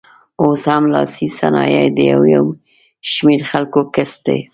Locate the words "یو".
2.33-2.45